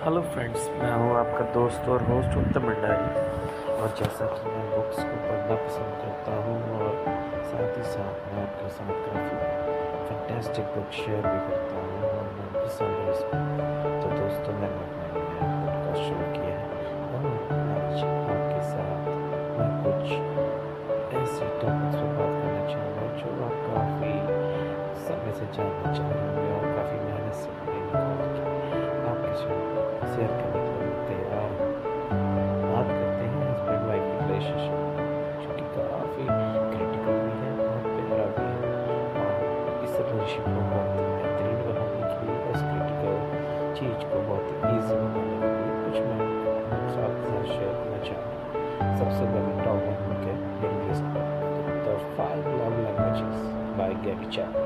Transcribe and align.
Friends 0.00 0.68
मैं 0.80 0.90
हूँ 0.92 1.08
आपका 1.16 1.44
दोस्त 1.54 1.88
और 1.92 2.02
होस्ट 2.02 2.36
उत्तम 2.38 2.62
भंडारी। 2.66 3.08
और 3.72 3.88
जैसा 3.98 4.26
कि 4.26 4.44
मैं 4.50 4.62
बुक्स 4.70 4.96
को 4.96 5.16
पढ़ना 5.24 5.56
पसंद 5.64 5.92
करता 6.02 6.36
हूँ 6.44 6.54
और 6.76 6.94
साथ 7.50 7.76
ही 7.76 7.82
साथ 7.90 8.14
मैं 8.30 8.42
आपके 8.42 8.68
साथ 8.76 8.92
काफ़ी 9.04 9.36
फैंटेस्टिक 10.08 10.64
बुक 10.76 10.88
शेयर 11.00 11.20
भी 11.26 11.40
करता 11.48 11.82
हूँ 11.82 11.98
और 12.12 12.24
मैं 12.38 12.48
पसंद 12.54 12.94
है 12.96 13.10
इसमें। 13.10 13.44
तो 14.00 14.06
दोस्तों, 14.16 14.52
मैंने 14.60 14.80
अपना 14.86 15.04
नया 15.12 15.52
पॉडकास्ट 15.66 16.02
शुरू 16.08 16.24
किया 16.32 16.56
है 16.56 16.68
और 17.10 17.28
आज 17.58 17.98
आपके 18.32 18.62
साथ 18.70 19.00
मैं 19.58 19.70
कुछ 19.84 20.06
ऐसे 21.20 21.44
टॉपिक्स 21.60 21.96
पर 22.00 22.08
बात 22.16 22.32
करना 22.40 22.62
चाहूँगा 22.72 23.04
जो 23.20 23.28
आप 23.50 23.56
काफ़ी 23.68 24.14
समय 25.04 25.32
से 25.40 25.52
जानना 25.58 25.88
चाह 25.92 26.08
रहे 26.10 26.24
होंगे 26.26 26.52
और 26.58 26.69
शेयर 30.20 30.32
करने 30.38 30.62
के 30.62 30.78
लिए 30.78 30.96
तैयार 31.08 31.52
बात 32.70 32.88
करते 32.88 33.28
हैं 33.34 33.44
हस्बैंड 33.50 33.84
वाइफ 33.90 34.02
की 34.08 34.16
रिलेशनशिप 34.22 34.98
जो 35.42 35.54
कि 35.54 35.62
काफ़ी 35.76 36.24
क्रिटिकल 36.72 37.16
भी 37.22 37.36
है 37.42 37.52
और 37.66 37.86
प्यारा 37.94 38.26
भी 38.34 38.44
है। 38.50 38.72
और 39.20 39.32
इस 39.86 39.94
रिलेशनशिप 39.96 40.44
को 40.44 40.64
बहुत 40.72 40.90
बेहतरीन 40.98 41.62
बनाने 41.68 42.02
के 42.10 42.20
लिए 42.26 42.36
इस 42.52 42.66
क्रिटिकल 42.68 43.16
चीज़ 43.80 44.04
को 44.10 44.20
बहुत 44.28 44.44
ईजी 44.72 44.98
बनाने 45.00 45.24
के 45.32 45.54
लिए 45.56 45.72
कुछ 45.84 45.96
मैं 46.10 46.20
आपके 46.52 46.92
साथ 46.96 47.14
शेयर 47.54 47.72
करना 47.80 48.00
चाहूँगा 48.10 48.92
सबसे 49.00 49.30
पहले 49.32 49.52
टॉप 49.64 49.88
वन 49.88 50.20
के 50.26 50.34
मेरी 50.60 50.88
लिस्ट 50.88 51.08
पर 51.16 51.24
the 51.86 51.96
five 52.18 52.52
love 52.58 52.76
languages 52.84 53.48
by 53.80 53.96
Gary 54.04 54.30
Chapman 54.36 54.59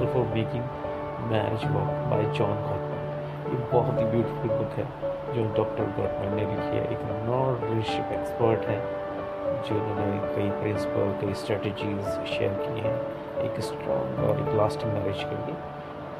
principle 0.00 0.12
for 0.12 0.34
making 0.34 0.64
marriage 1.30 1.64
work 1.72 2.08
by 2.10 2.24
John 2.38 2.56
Gottman 2.62 2.98
ये 3.50 3.56
बहुत 3.72 3.98
ही 3.98 4.04
ब्यूटीफुल 4.04 4.56
बुक 4.58 4.72
है, 4.78 4.84
जो 5.34 5.44
डॉक्टर 5.56 5.84
गॉटमैन 5.98 6.34
ने 6.34 6.42
लिखी 6.42 6.76
है। 6.76 6.84
एक 6.92 7.02
नॉन 7.28 7.58
रिलेशनशिप 7.62 8.12
एक्सपर्ट 8.12 8.66
है, 8.66 8.78
जिन्होंने 9.68 10.18
कई 10.34 10.50
प्रिंसिपल 10.60 11.14
कई 11.20 11.34
स्ट्रेटजीज 11.34 12.04
शेयर 12.32 12.52
की 12.60 12.80
हैं। 12.80 12.96
एक 13.44 13.60
स्ट्रॉन्ग 13.60 14.24
और 14.24 14.40
एक 14.40 14.54
लास्टिंग 14.56 14.92
मैरिज 14.92 15.24
के 15.24 15.36
लिए। 15.46 15.56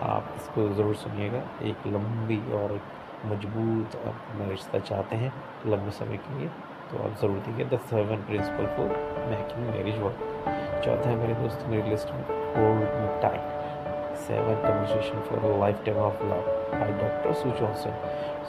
आप 0.08 0.34
इसको 0.36 0.68
ज़रूर 0.74 0.94
सुनिएगा। 0.96 1.42
एक 1.70 1.86
लंबी 1.94 2.40
और 2.58 2.72
एक 2.72 2.98
मज़बूत 3.26 3.96
आप 4.08 4.48
रिश्ता 4.50 4.78
चाहते 4.80 5.16
हैं, 5.16 5.32
लंबे 5.66 5.90
समय 5.92 6.16
के 6.16 6.38
लिए 6.38 6.48
तो 6.90 7.02
आप 7.04 7.16
ज़रूर 7.20 7.36
देखिए 7.46 7.64
the 7.66 7.80
seven 7.90 8.22
principle 8.28 8.66
for 8.76 8.88
making 9.30 9.66
marriage 9.66 9.98
work 10.02 10.18
चौथा 10.84 11.08
है 11.08 11.16
मेरे 11.16 11.34
दोस्त, 11.34 11.66
मेरी 11.68 11.90
लिस्ट 11.90 12.12
में 12.12 12.22
hold 12.54 12.80
me 12.80 13.20
tight 13.22 13.58
seven 14.26 14.56
conversation 14.64 15.20
for 15.28 15.58
lifetime 15.86 15.98
of 16.00 16.24
love 16.24 16.50
by 16.72 16.92
doctor 17.02 17.32
Sue 17.42 17.50
Johnson 17.60 17.94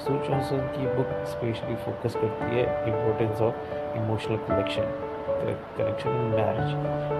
Sue 0.03 0.13
Johnson 0.27 0.67
की 0.75 0.87
बुक 0.97 1.13
स्पेशली 1.27 1.75
फोकस 1.85 2.15
करती 2.15 2.49
है 2.55 2.65
importance 2.87 3.41
of 3.47 3.55
emotional 3.97 4.37
connection 4.49 4.93
connection 5.77 6.09
in 6.11 6.27
marriage 6.33 6.73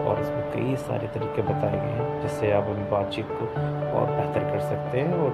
और 0.08 0.20
इसमें 0.22 0.52
कई 0.54 0.76
सारे 0.82 1.08
तरीके 1.14 1.42
बताए 1.44 1.80
गए 1.80 1.94
हैं 2.00 2.22
जिससे 2.22 2.52
आप 2.52 2.68
अपनी 2.70 2.84
बातचीत 2.92 3.32
को 3.32 3.46
और 4.00 4.06
बेहतर 4.12 4.50
कर 4.52 4.60
सकते 4.68 5.00
हैं 5.00 5.14
और 5.24 5.32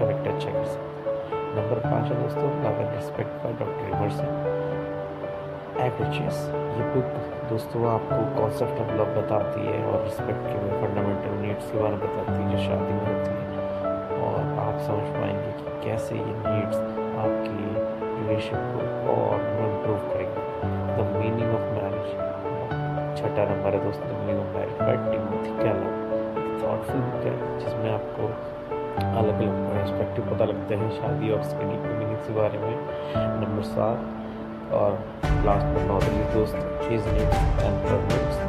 कनेक्ट 0.00 0.28
अच्छा 0.34 0.50
कर 0.50 0.64
सकते 0.64 1.10
हैं। 1.10 1.40
नंबर 1.56 1.80
पाँच 1.84 2.12
है 2.12 2.22
दोस्तों 2.22 2.44
love 2.64 2.80
and 2.80 2.94
respect 2.94 3.34
by 3.44 3.52
doctor 3.60 3.96
Emerson 3.96 4.28
Eggerichs 5.80 6.38
ये 6.52 6.84
बुक 6.94 7.14
दोस्तों 7.48 7.80
आपको 7.90 8.40
कॉन्सेप्ट 8.40 8.80
ऑफ़ 8.80 8.90
लव 8.96 9.14
बताती 9.14 9.60
है 9.66 9.84
और 9.86 10.02
रिस्पेक्ट 10.04 10.42
के 10.46 10.56
फंडामेंटल 10.80 11.32
नीड्स 11.42 11.70
के 11.72 11.78
बारे 11.78 11.96
में 11.96 12.02
बताती 12.02 12.42
है, 12.42 12.50
जो 12.50 12.58
शादी 12.58 12.92
में 12.92 13.06
होती 13.08 13.32
है। 13.32 13.46
और 14.26 14.38
आप 14.64 14.78
समझ 14.80 15.06
पाएँगे 15.16 15.50
कि 15.58 15.84
कैसे 15.84 16.14
ये 16.14 16.34
नीड्स 16.44 16.76
आपकी 17.24 17.64
रिलेशन 18.18 18.70
को 18.72 19.14
और 19.14 19.34
इम्प्रूव 19.64 19.98
करेंगे। 20.12 20.40
द 20.96 21.08
मीनिंग 21.16 21.54
ऑफ़ 21.54 21.66
मैरिज 21.72 22.08
छठा 23.18 23.44
नंबर 23.44 23.74
है 23.74 23.84
दोस्तों 23.84 24.14
meaning 24.20 24.40
of 24.40 24.56
marriage 24.56 24.76
by 24.78 24.96
Timothy 25.10 25.52
एक 25.68 26.62
थॉटफुल 26.62 27.00
बुक 27.00 27.24
है, 27.24 27.58
जिसमें 27.58 27.92
आपको 27.92 28.22
अलग 29.02 29.40
अलग 29.40 29.68
पर्सपेक्टिव 29.68 30.34
पता 30.34 30.44
लगते 30.44 30.74
हैं 30.74 30.90
शादी 30.90 31.30
और 31.30 31.40
उसके 31.40 31.64
मीनिंग 31.64 32.16
के 32.16 32.32
बारे 32.32 32.58
में। 32.58 32.76
नंबर 33.16 33.62
सात 33.62 34.20
और 34.79 34.99
लास्ट 35.45 35.73
but 35.75 35.87
not 35.93 36.11
least 36.11 36.33
दोस्त 36.33 36.67
his 36.89 37.09
needs 37.13 37.37
and 37.63 38.40